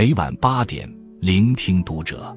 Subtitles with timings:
[0.00, 2.34] 每晚八点，聆听读者。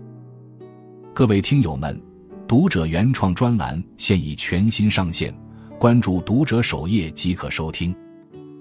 [1.13, 1.97] 各位听友们，
[2.45, 5.33] 读者原创专栏现已全新上线，
[5.79, 7.95] 关注读者首页即可收听。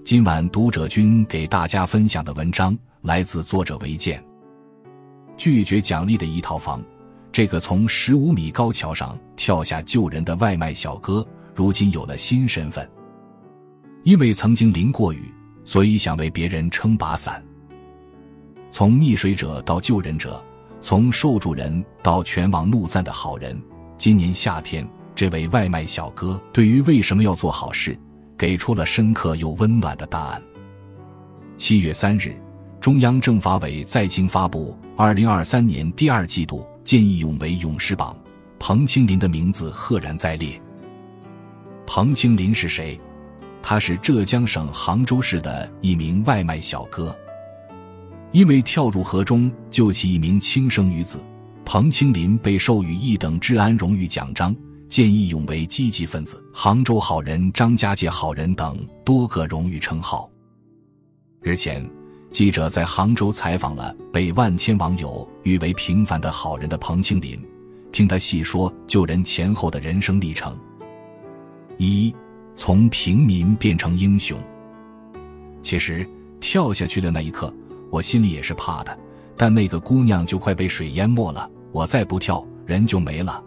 [0.04, 4.22] 今晚读者君给大家分享的文章来自作者韦健。
[5.36, 6.80] 拒绝奖励的一套房，
[7.32, 11.26] 这个从十五米高桥上跳下救人的外卖小哥，
[11.56, 12.88] 如今有了新身份。
[14.04, 15.28] 因为曾经淋过雨，
[15.64, 17.42] 所以想为别人撑把伞。
[18.72, 20.42] 从溺水者到救人者，
[20.80, 23.60] 从受助人到全网怒赞的好人。
[23.98, 27.94] 今年夏天，这位外卖小哥对于为什么要做好事，
[28.34, 30.42] 给出了深刻又温暖的答案。
[31.58, 32.34] 七月三日，
[32.80, 38.16] 中央政法委在京发布二零二三年第二季度见义勇为勇士榜，
[38.58, 40.58] 彭清林的名字赫然在列。
[41.86, 42.98] 彭清林是谁？
[43.62, 47.14] 他是浙江省杭州市的一名外卖小哥，
[48.32, 51.18] 因为跳入河中救起一名轻生女子，
[51.64, 54.54] 彭清林被授予一等治安荣誉奖章、
[54.88, 60.28] 见义勇为积极分子、杭州好人、张家界好人等多个荣誉称号。
[61.40, 61.88] 日前，
[62.30, 67.38] 记者在杭州采访了被万千网友誉为平凡的好人的彭清林，
[67.92, 70.58] 听他细说救人前后的人生历程。
[71.78, 72.14] 一。
[72.54, 74.38] 从平民变成英雄。
[75.62, 76.06] 其实
[76.38, 77.52] 跳下去的那一刻，
[77.92, 78.98] 我心里也是怕的。
[79.36, 83.42] 但那个姑娘就快被水淹没了，我再不跳，人就没了。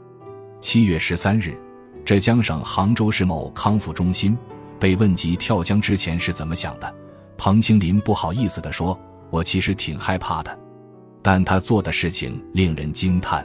[0.60, 1.58] 七月十三日，
[2.06, 4.38] 浙江省杭州市某康复中心
[4.80, 6.96] 被问及跳江之前是怎么想的，
[7.38, 8.98] 彭清林不好意思地说
[9.32, 10.59] ：“我其实挺害怕的。”
[11.24, 13.44] 但他做的事情令人惊叹。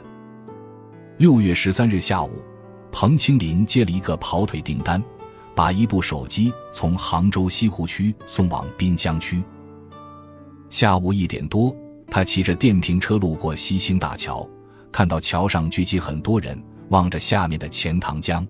[1.17, 2.43] 六月十三日下午，
[2.91, 5.03] 彭清林接了一个跑腿订单。
[5.53, 9.43] 把一部手机从杭州西湖区送往滨江区。
[10.71, 11.75] 下午一点多，
[12.09, 14.47] 他骑着电瓶车路过西兴大桥，
[14.89, 18.47] 看到桥上聚集很多人，望着下面的钱塘江。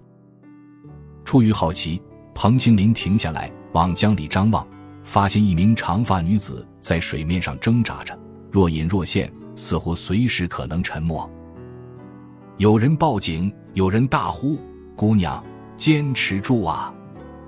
[1.26, 2.00] 出于好奇，
[2.36, 4.66] 彭清林停下来往江里张望，
[5.04, 8.16] 发现一名长发女子在水面上挣扎着，
[8.52, 11.28] 若隐若现，似乎随时可能沉没。
[12.58, 14.60] 有人报警，有人大呼
[14.96, 15.44] ：“姑娘！”
[15.76, 16.94] 坚持住啊！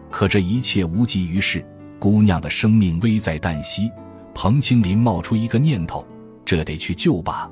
[0.10, 1.64] 可这一切无济于事，
[2.00, 3.92] 姑娘的生命危在旦夕。
[4.34, 6.06] 彭清林冒出一个念头：
[6.44, 7.50] 这得去救吧。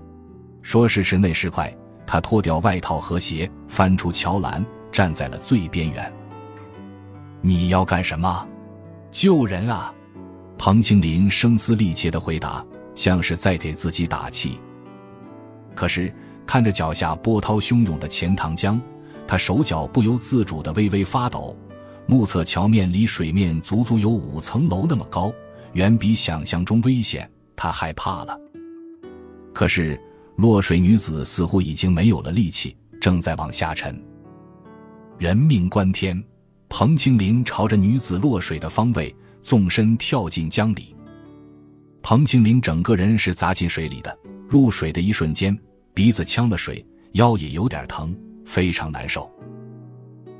[0.62, 1.74] 说时迟，那时快，
[2.06, 6.14] 他脱掉外套和鞋，翻出桥栏，站在了最边缘。
[7.42, 8.48] 你要干什么？
[9.10, 9.94] 救人啊！
[10.58, 14.60] 彭清林声嘶力竭的回答，像是在给自己打气。
[15.74, 16.14] 可是
[16.46, 18.80] 看着脚下波涛汹涌的钱塘江。
[19.28, 21.56] 他手脚不由自主的微微发抖，
[22.06, 25.32] 目测桥面离水面足足有五层楼那么高，
[25.74, 27.30] 远比想象中危险。
[27.56, 28.40] 他害怕了。
[29.54, 30.00] 可是
[30.36, 34.02] 落水女子似乎已经没有了力气，正在往下沉。
[35.20, 36.24] 人命关天，
[36.70, 40.96] 彭清林朝着女子落水的方位纵身跳进江里。
[42.02, 44.18] 彭清林整个人是砸进水里的，
[44.50, 45.56] 入水的一瞬间，
[45.94, 48.18] 鼻子呛了水，腰也有点疼。
[48.44, 49.32] 非常难受，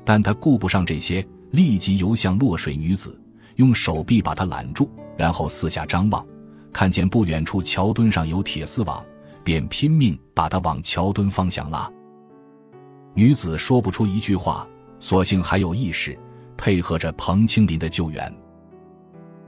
[0.04, 3.18] 但他顾不上这些，立即游向落水女子，
[3.56, 4.90] 用手臂把她揽住，
[5.22, 6.26] 然后四下张望，
[6.72, 9.00] 看见不远处桥墩上有铁丝网，
[9.44, 11.88] 便拼命把它往桥墩方向拉。
[13.14, 14.66] 女子说不出一句话，
[14.98, 16.18] 所幸还有意识，
[16.56, 18.34] 配合着彭清林的救援。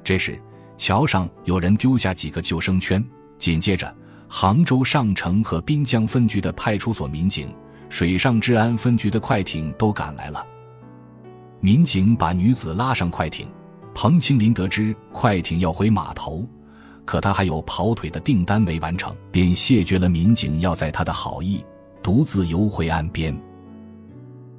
[0.04, 0.40] 这时，
[0.76, 3.04] 桥上有人丢下几个救生圈，
[3.36, 3.92] 紧接着，
[4.28, 7.52] 杭州上城和滨江分局的派出所民警。
[7.88, 10.46] 水上治安分局的快艇都赶来了，
[11.58, 13.48] 民警把女子拉上快艇。
[13.94, 16.46] 彭清林得知快艇要回码头，
[17.04, 21.64] 可他还有跑腿的订单没完成，便谢绝了民警要载他的好意，
[22.02, 23.34] 独自游回岸边。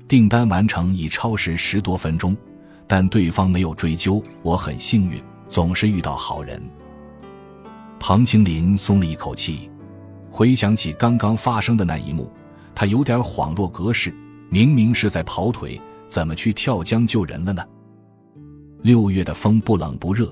[0.07, 2.35] 订单完成已超时十多分钟，
[2.87, 4.23] 但对方没有追究。
[4.41, 6.61] 我很幸运，总是遇到好人。
[7.99, 9.69] 庞青林松了一口气，
[10.31, 12.31] 回想起刚刚发生的那一幕。
[12.73, 14.13] 他有点恍若隔世，
[14.49, 17.63] 明明是在跑腿，怎么去跳江救人了呢？
[18.81, 20.31] 六月的风不冷不热，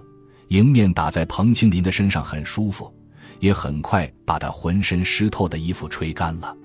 [0.49, 2.91] 迎面打在彭清林的身上很舒服，
[3.39, 6.55] 也很快把他浑身湿透的衣服吹干了。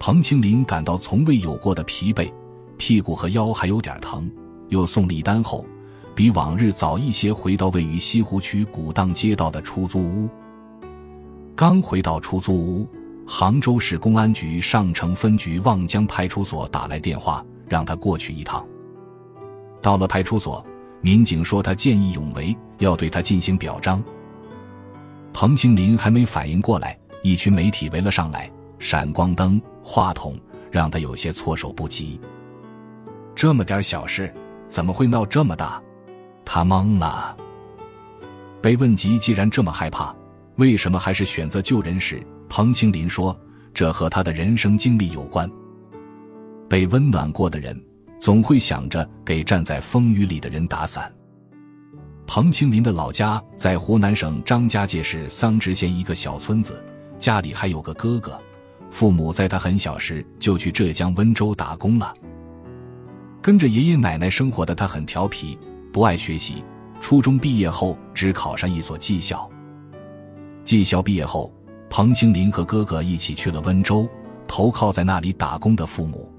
[0.00, 2.32] 彭清林感到从未有过的疲惫，
[2.76, 4.30] 屁股和腰还有点疼，
[4.68, 5.64] 又送了一单后，
[6.14, 10.28] 比往日早一些回到位于西湖区古荡街道的出租屋。
[11.54, 12.88] 刚回到出租屋。
[13.24, 18.66] 杭州市公安局上城分局望江派出所打来电话，让他过去一趟。
[19.82, 20.64] 到了派出所，
[21.00, 24.02] 民警说他见义勇为，要对他进行表彰。
[25.32, 30.38] 彭清林还没反应过来，一群媒体围了上来，闪光灯、话筒
[30.70, 32.20] 让他有些措手不及。
[33.34, 34.32] 这么点小事，
[34.68, 35.82] 怎么会闹这么大？
[36.44, 37.36] 他懵了。
[38.60, 40.14] 被问及既然这么害怕，
[40.56, 43.36] 为什么还是选择救人时，彭清林说
[43.74, 45.50] ：“这和他的人生经历有关。
[46.68, 47.78] 被温暖过的人，
[48.22, 51.12] 总会想着给站在风雨里的人打伞。”
[52.24, 56.82] 彭清林的老家在湖南省张家界市桑植县一个小村子，
[57.18, 58.40] 家里还有个哥哥，
[58.90, 62.14] 父母在他很小时就去浙江温州打工了。
[63.42, 65.58] 跟着爷爷奶奶生活的他很调皮，
[65.92, 66.64] 不爱学习。
[67.00, 69.50] 初中毕业后，只考上一所技校。
[70.62, 71.52] 技校毕业后，
[71.90, 74.08] 彭清林和哥哥一起去了温州，
[74.46, 76.31] 投靠在那里打工的父母。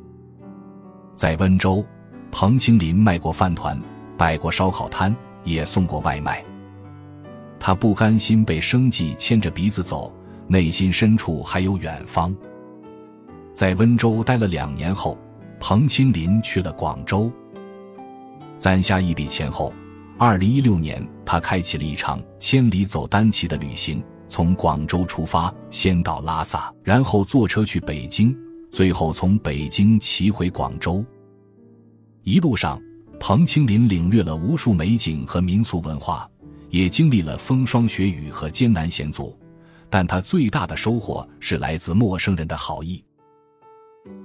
[1.16, 1.86] 在温州，
[2.32, 3.80] 彭清林卖过饭团，
[4.18, 6.44] 摆过烧烤摊，也送过外卖。
[7.60, 10.14] 他不甘心被生计牵着鼻子走，
[10.48, 12.36] 内心深处还有远方。
[13.54, 15.18] 在温州待了两年后。
[15.66, 17.32] 彭清林去了广州，
[18.58, 19.74] 攒下一笔钱后，
[20.18, 24.04] 二零一六年，他开启了一场千里走单骑的旅行。
[24.28, 28.38] 从广州出发，先到拉萨，然后坐车去北京，
[28.74, 31.06] 最后从北京骑回广州。
[32.24, 32.82] 一路上，
[33.20, 36.28] 彭清林领略了无数美景和民俗文化，
[36.72, 39.38] 也经历了风霜雪雨和艰难险阻，
[39.92, 43.04] 但他最大的收获是来自陌生人的好意。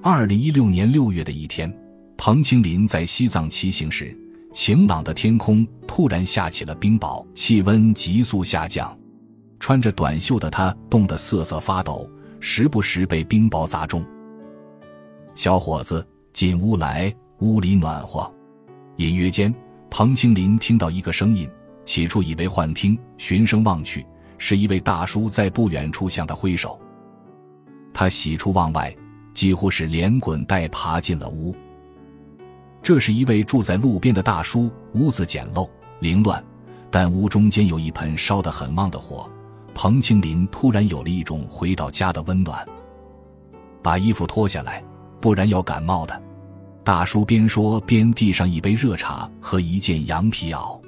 [0.02, 1.70] 二零一六年六月的一天，
[2.16, 4.16] 彭清林在西藏骑行时，
[4.54, 8.98] 晴朗的天空突然下起了冰雹，气温急速下降。
[9.60, 12.10] 穿着短袖的他冻得瑟瑟发抖，
[12.40, 14.02] 时不时被冰雹砸中。
[15.38, 18.28] 小伙子，进屋来，屋里暖和。
[18.96, 19.54] 隐约间，
[19.88, 21.48] 彭清林听到一个声音，
[21.84, 24.04] 起初以为幻听，循声望去，
[24.36, 26.76] 是一位大叔在不远处向他挥手。
[27.94, 28.92] 他喜出望外。
[29.32, 31.54] 几乎是连滚带爬进了屋。
[32.82, 35.70] 这是一位住在路边的大叔，屋子简陋
[36.00, 36.44] 凌乱，
[36.90, 39.30] 但屋中间有一盆烧得很旺的火。
[39.72, 42.66] 彭清林突然有了一种回到家的温暖。
[43.80, 44.82] 把衣服脱下来，
[45.20, 46.22] 不然要感冒的。
[46.84, 50.80] 大叔边说边递上一杯热茶和一件羊皮袄。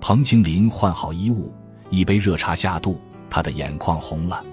[0.00, 1.52] 彭清林换好衣物，
[1.90, 4.44] 一杯热茶下肚，他的眼眶红了。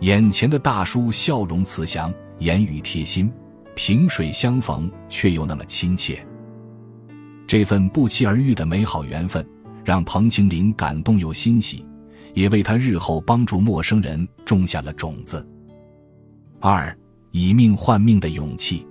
[0.00, 2.12] 眼前的大叔笑容慈祥。
[2.38, 3.32] 言语贴心，
[3.74, 6.22] 萍水相逢却又那么亲切。
[7.46, 9.42] 这份不期而遇的美好缘分，
[9.82, 11.82] 让彭清林感动又欣喜，
[12.34, 15.48] 也为他日后帮助陌生人种下了种子。
[16.60, 16.94] 二，
[17.36, 18.86] 以命换命的勇气。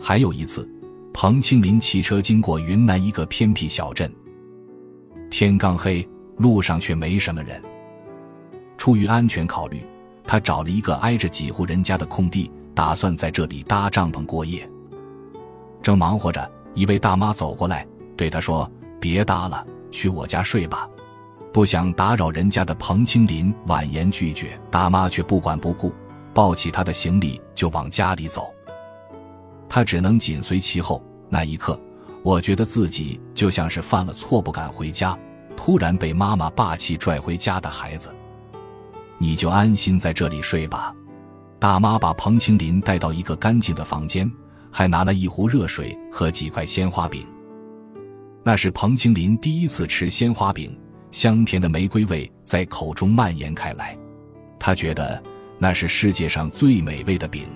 [0.00, 0.68] 还有一次，
[1.14, 4.12] 彭清林骑车经过云南一个偏僻小镇，
[5.30, 6.04] 天刚黑，
[6.36, 7.62] 路上却没什么人。
[8.76, 9.80] 出于安全考虑。
[10.30, 14.68] 他找了一个挨着几户人家的空地，打算在这里搭帐篷过夜。
[15.80, 18.70] 正忙活着，一位大妈走过来，对他说
[19.00, 20.86] ：“别搭了，去我家睡吧。”
[21.50, 25.90] 不想打扰人家的彭清林婉言拒绝，大妈却不管不顾，
[26.38, 28.54] 抱起他的行李就往家里走。
[29.68, 31.02] 他只能紧随其后。
[31.28, 31.76] 那一刻，
[32.22, 35.18] 我觉得自己就像是犯了错不敢回家，
[35.56, 38.14] 突然被妈妈霸气拽回家的孩子。
[39.18, 40.94] 你就安心在这里睡吧。
[41.58, 44.30] 大妈把彭清林带到一个干净的房间，
[44.70, 47.26] 还拿了一壶热水和几块鲜花饼。
[48.44, 50.78] 那是彭清林第一次吃鲜花饼，
[51.10, 53.98] 香甜的玫瑰味在口中蔓延开来。
[54.56, 55.20] 他觉得
[55.58, 57.46] 那是世界上最美味的饼。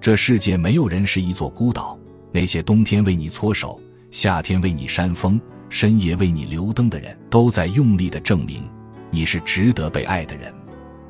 [0.00, 1.98] 这世界没有人是一座孤岛，
[2.30, 8.62] 那些冬天为你搓手、夏天为你扇风、深夜为你留灯的人，都在用力的证明。
[9.10, 10.52] 你是值得被爱的人。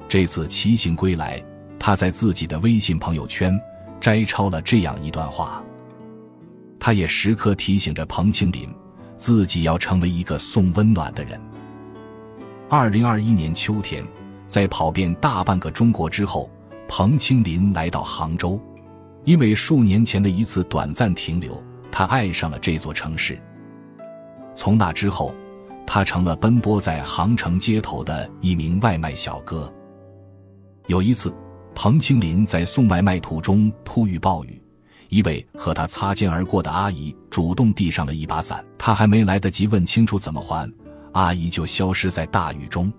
[0.09, 1.43] 这次骑行归来，
[1.79, 3.59] 他在自己的微信朋友圈
[4.01, 5.63] 摘抄了这样一段话。
[6.79, 8.69] 他也时刻提醒着彭清林，
[9.17, 11.41] 自己要成为一个送温暖的人。
[12.69, 14.05] 二零二一年秋天，
[14.47, 16.51] 在跑遍大半个中国之后，
[16.89, 18.61] 彭清林来到杭州，
[19.25, 23.39] 因为数年前的一次短暂停留，他爱上了这座城市。
[24.55, 25.35] 从那之后。
[25.89, 29.73] 他成了奔波在杭城街头的一名外卖小哥。
[30.89, 31.33] 有一次，
[31.77, 34.61] 彭清林在送外卖途中突遇暴雨，
[35.11, 40.69] 一位和他擦肩而过的阿姨主动递上了一把伞，他还没来得及问清楚怎么还，
[41.13, 42.93] 阿姨就消失在大雨中。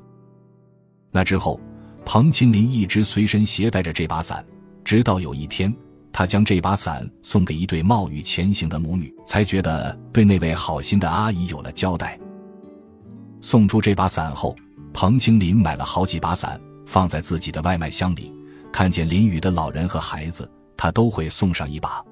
[1.12, 1.60] 那之后，
[2.06, 4.46] 彭清林一直随身携带着这把伞，
[4.84, 5.74] 直到有一天，
[6.12, 12.20] 他将这把伞送给一对冒雨前行的母女，才觉得对那位好心的阿姨有了交代。
[13.42, 14.56] 送出这把伞后，
[14.94, 18.34] 彭清林买了好几把伞，放在自己的外卖箱里。
[18.72, 22.04] 看见淋雨的老人和孩子，他都会送上一把。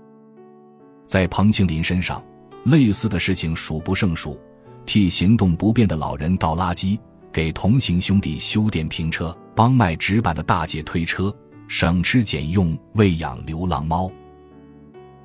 [1.06, 2.24] 在彭清林身上，
[2.64, 4.40] 类似的事情数不胜数：
[4.86, 6.98] 替行动不便的老人倒垃圾，
[7.36, 11.36] 给同行兄弟修电瓶车，帮卖纸板的大姐推车，
[11.68, 14.10] 省吃俭用喂养流浪猫。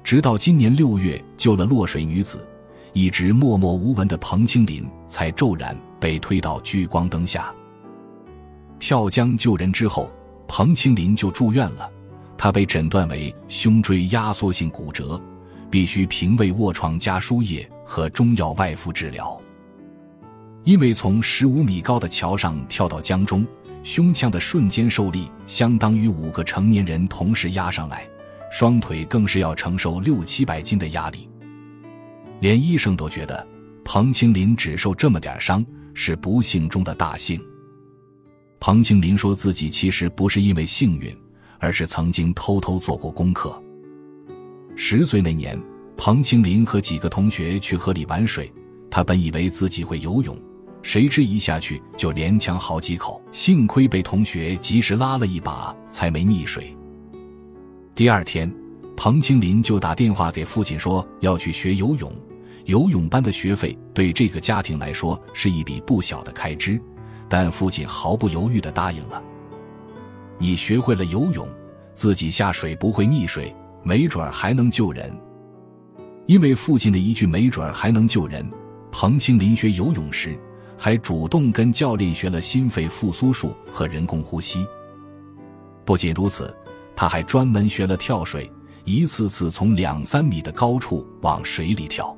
[0.02, 2.45] 直到今年六月救了落水女子，
[2.95, 7.55] 一直默默无闻的彭清林才骤然被推到聚光灯下。
[8.81, 10.11] 跳江救人之后。
[10.49, 11.88] 彭清林就住院了，
[12.37, 15.23] 他被诊断为胸椎压缩性骨折，
[15.71, 19.40] 必须平胃卧床加输液和中药外敷治疗。
[20.64, 23.47] 因为从十五米高的桥上跳到江中，
[23.83, 28.07] 胸腔的瞬间受力相当于五个成年人同时压上来，
[28.52, 31.29] 双腿更是要承受六七百斤的压力。
[32.40, 33.47] 连医生都觉得
[33.85, 35.64] 彭清林只受这么点伤
[35.95, 37.40] 是不幸中的大幸。
[38.59, 41.17] 彭清林说自己其实不是因为幸运，
[41.59, 43.61] 而是曾经偷偷做过功课。
[44.76, 45.59] 十岁那年，
[45.97, 48.52] 彭清林和几个同学去河里玩水，
[48.90, 50.37] 他本以为自己会游泳，
[50.82, 56.76] 谁知一下去就连呛好几口，幸亏被同学及时拉了一把，才没溺水。
[57.94, 58.52] 第二天，
[58.96, 62.10] 彭清林就打电话给父亲说要去学游泳，
[62.64, 66.80] 游泳班的学费对这个家庭来说是一笔不小的开支。
[67.28, 69.22] 但父亲毫不犹豫地答应了。
[70.37, 71.46] 你学会了游泳，
[71.92, 75.14] 自己下水不会溺水，没准儿还能救人。
[76.26, 78.44] 因为父亲的一句“没准儿还能救人”，
[78.90, 80.37] 彭清林学游泳时
[80.82, 84.66] 还主动跟教练学了心肺复苏术和人工呼吸。
[85.84, 86.52] 不仅如此，
[86.96, 88.50] 他还专门学了跳水，
[88.84, 92.16] 一次次从两三米的高处往水里跳。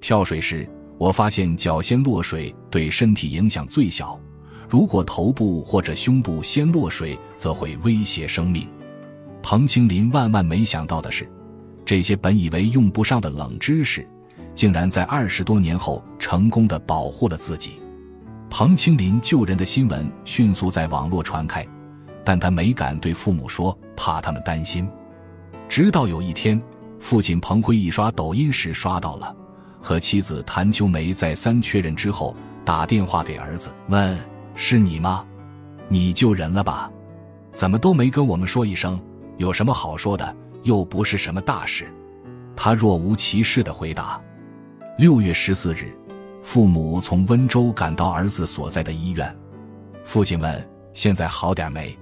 [0.00, 0.68] 跳水时。
[0.96, 4.20] 我发现脚先落水对身体影响最小，
[4.68, 8.68] 如果头部或者胸部先落水，则会威胁生命。
[9.42, 11.26] 彭清林万万没想到的是，
[11.86, 14.06] 这些本以为用不上的冷知识，
[14.54, 17.80] 竟然在二十多年后成功的保护了自己。
[18.48, 21.66] 彭清林救人的新闻迅速在网络传开，
[22.24, 24.88] 但他没敢对父母说，怕他们担心。
[25.68, 26.60] 直到有一天，
[26.98, 29.34] 父亲彭辉一刷抖音时刷到了。
[29.80, 34.18] 和妻子谭秋梅再三确认之后，打电话给儿子问
[34.54, 35.24] ：“是你吗？
[35.88, 36.90] 你救人了吧？
[37.52, 39.00] 怎么都没跟我们说一声？
[39.38, 40.36] 有什么好说的？
[40.64, 41.90] 又不是什么大事。”
[42.54, 44.20] 他若无其事的回答。
[45.00, 45.96] 六月十四日，
[46.42, 49.34] 父母从温州赶到儿子所在的医院。
[50.04, 51.98] 父亲问：“现在好点没？”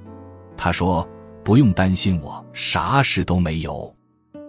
[0.59, 1.09] 他说
[1.45, 3.95] ：“不用担心，我啥事都没有。”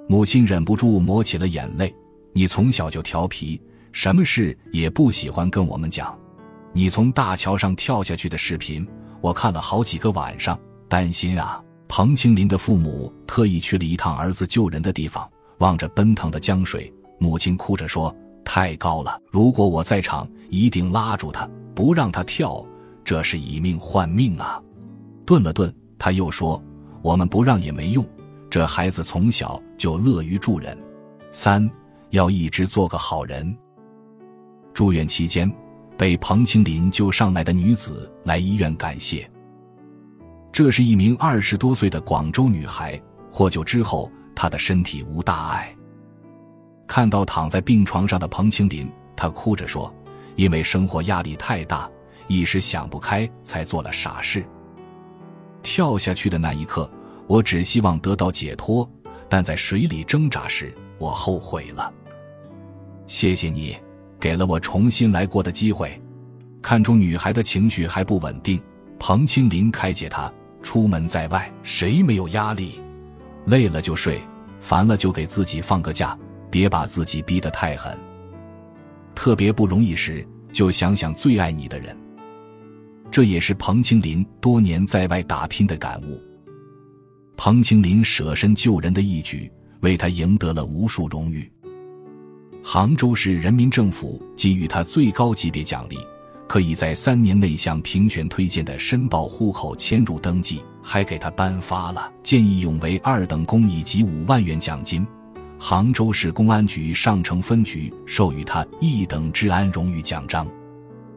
[0.09, 1.95] 母亲忍不住抹起了眼泪。
[2.33, 6.17] 你从小就调皮，什么事也不喜欢跟我们讲。
[6.73, 8.83] 你从大桥上跳下去的视频，
[9.21, 11.63] 我看了好几个晚上，担心啊。
[11.87, 15.29] 彭清林的父母特意去了一趟儿子救人的地方，
[15.59, 18.11] 望着奔腾的江水，母亲哭着说
[18.51, 22.65] ：“太高了，如果我在场，一定拉住他，不让他跳，
[23.05, 24.59] 这是以命换命啊。”
[25.23, 26.59] 顿了顿，他又说
[27.03, 28.03] ：“我们不让也没用，
[28.49, 30.75] 这孩子从小就乐于助人。”
[31.31, 31.69] 三。
[32.09, 33.55] 要一直做个好人。
[34.73, 35.47] 住院期间，
[35.95, 39.29] 被彭清林救上来的女子来医院感谢。
[40.51, 45.71] 这是一名二十多岁的广州女孩，获救之后，她的身体无大碍。
[46.89, 49.93] 看到躺在病床上的彭清林，他哭着说
[50.35, 51.87] ：“因为生活压力太大，
[52.27, 54.43] 一时想不开，才做了傻事。
[55.61, 56.89] 跳下去的那一刻，
[57.27, 58.89] 我只希望得到解脱，
[59.29, 61.93] 但在水里挣扎时，我后悔了。”
[63.05, 63.77] 谢谢你，
[64.19, 66.01] 给了我重新来过的机会。
[66.59, 68.59] 看出女孩的情绪还不稳定，
[68.97, 72.81] 彭清林开解她：出门在外，谁没有压力？
[73.45, 74.19] 累了就睡，
[74.59, 76.17] 烦了就给自己放个假，
[76.49, 77.97] 别把自己逼得太狠。
[79.15, 81.95] 特别不容易时，就想想最爱你的人。
[83.11, 86.21] 这也是彭清林多年在外打拼的感悟。
[87.35, 89.51] 彭清林舍身救人的义举，
[89.81, 91.51] 为他赢得了无数荣誉。
[92.63, 95.97] 杭州市人民政府给予他最高级别奖励，
[96.47, 105.07] 可以在三年内向评选推荐的申报户口迁入登记，还给他颁发了见义勇为二等功以及五万元奖金。
[105.59, 110.47] 杭州市公安局上城分局授予他一等治安荣誉奖章，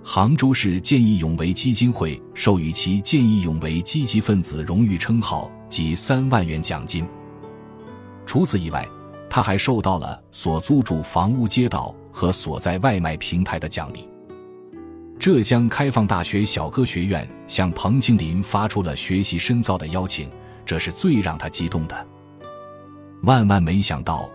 [0.04, 7.06] 杭州市见义勇为基金会授予其见义勇为积极分子荣誉称号及三万元奖金。
[8.26, 8.87] 除此以外。
[9.34, 14.06] 他还受到了所租住房屋街道和所在外卖平台的奖励。
[15.18, 20.28] 浙江开放大学小歌学院向彭清林发出了学习深造的邀请，
[20.66, 22.06] 这是最让他激动的。
[23.22, 24.28] 万万没想到，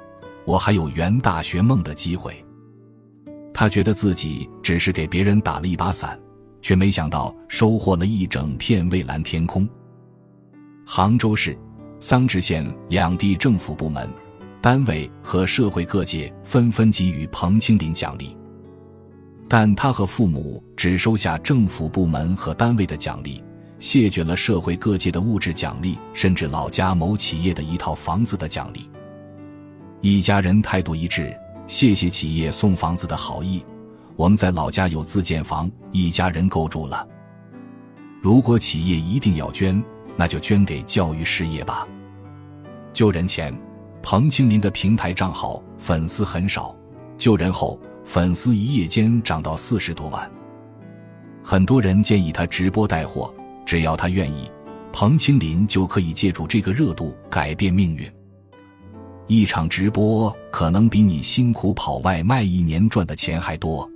[0.45, 2.33] 我还有圆大学梦的机会。
[3.53, 6.17] 他觉得自己只是给别人打了一把伞，
[6.61, 9.67] 却没想到收获了一整片蔚蓝天空。
[10.85, 11.57] 杭州市、
[11.99, 14.07] 桑植县两地政府部门、
[14.61, 18.37] 单位和社会各界纷纷给予彭清林奖励。
[19.49, 23.43] 但他和父母只收下政府部门和单位的奖励，
[23.79, 28.89] 谢绝了社会各界的物质奖励，甚至老家某企业的一套房子的奖励。
[30.01, 33.65] 一家人态度一致，谢谢企业送房子的好意，
[34.15, 37.07] 我们在老家有自建房，一家人够住了。
[38.21, 39.83] 如果企业一定要捐，
[40.15, 41.87] 那就捐给教育事业吧。
[42.93, 43.55] 救人前，
[44.01, 46.75] 彭清林的平台账号粉丝很少；
[47.17, 47.79] 救人后。
[48.07, 50.31] 粉丝一夜间涨到四十多万，
[51.43, 53.33] 很多人建议他直播带货，
[53.67, 54.49] 只要他愿意，
[54.93, 58.09] 彭清林就可以借助这个热度改变命运。
[59.27, 63.87] 一场直播可能比你辛苦跑外卖一年赚的钱还多。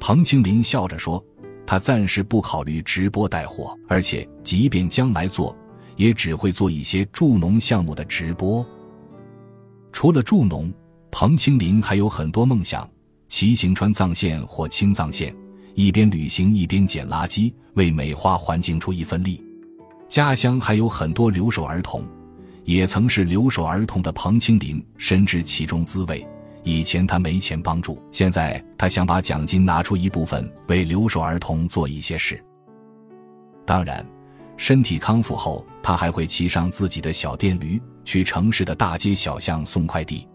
[0.00, 1.24] 彭清林笑着说
[1.64, 5.56] ：“他暂时不考虑直播带货，而且即便将来做，
[5.94, 8.66] 也只会做一些助农项目的直播。
[9.92, 10.74] 除了助农，
[11.12, 12.86] 彭清林还有很多梦想。”
[13.26, 15.34] 骑行川藏线或青藏线，
[15.74, 19.42] 一边旅行一边捡垃圾，为美化环境出一份力。
[20.08, 22.04] 家乡还有很多留守儿童，
[22.64, 26.26] 也曾是留守儿童的彭清林深知其中滋味。
[26.62, 32.42] 以前他没钱帮助，现在他想把奖金拿出一部分为留守儿童做一些事。
[33.66, 34.06] 当然，
[34.56, 40.26] 身体康复后，他还会骑上自己的小电驴去城市的大街小巷送快递。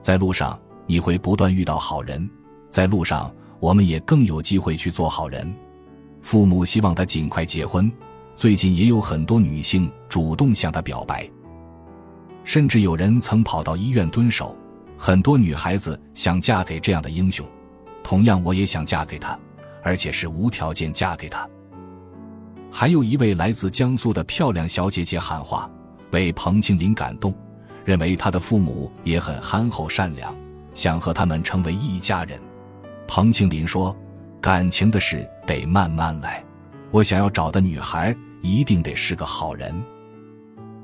[0.00, 0.58] 在路上。
[0.88, 2.30] 你会不断遇到好人，
[2.70, 3.28] 在路上，
[3.66, 5.52] 我们也更有机会去做好人。
[6.22, 7.90] 父母希望他尽快结婚，
[8.36, 11.28] 最近也有很多女性主动向他表白，
[12.44, 14.56] 甚至有人曾跑到医院蹲守。
[14.96, 17.44] 很多女孩子想嫁给这样的英雄，
[18.04, 19.36] 同样，我也想嫁给他，
[19.82, 21.44] 而且是无条件嫁给他。
[22.70, 25.68] 还有一位来自江苏的漂亮小姐姐喊话，
[26.12, 27.34] 为彭清林感动，
[27.84, 30.32] 认为他的父母也很憨厚善良。
[30.72, 32.38] 想和他们成为一家人，
[33.08, 33.96] 彭清林说
[34.40, 36.44] ：“感情的事得慢慢来，
[36.90, 39.74] 我想要找的女孩一定得是个好人。”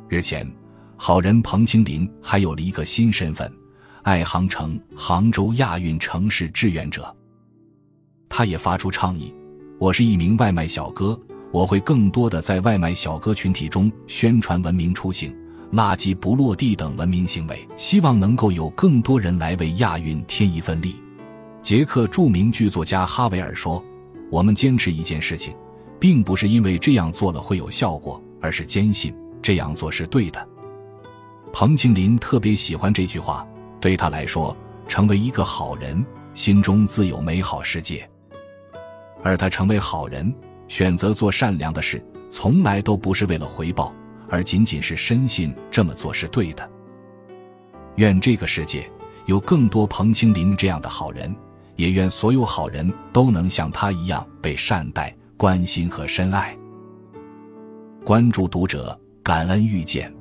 [0.08, 0.50] 日前，
[0.96, 3.52] 好人彭清林还有了一个新身份——
[4.02, 7.14] 爱航城杭州亚运城市志愿者。
[8.28, 9.34] 他也发出倡议
[9.78, 11.18] ：“我是一名外卖小哥，
[11.50, 15.36] 我会更多的在外卖小哥群体中宣传文明出行。”
[15.72, 20.96] 垃圾不落地等文明行为，希望能够有更多人来为亚运添一份力。
[21.62, 23.82] 捷克著名剧作家哈维尔说
[24.30, 25.54] ：“我们坚持一件事情，
[26.00, 30.48] 并不是因为这样做了会有效果，而是坚信这样做是对的。”
[31.54, 33.46] 彭清林特别喜欢这句话，
[33.80, 34.56] 对他来说，
[34.88, 38.08] 成为一个好人，心中自有美好世界。
[39.22, 40.34] 而他成为好人，
[40.66, 43.94] 选择做善良的事，从来都不是为了回报。
[44.28, 46.68] 而仅仅是深信这么做是对的。
[47.96, 48.90] 愿这个世界
[49.26, 51.32] 有更多彭清林这样的好人，
[51.76, 56.56] 也愿所有好人都能像他一样被善待、关心和深爱。
[58.04, 60.12] 关注读者，感恩遇见。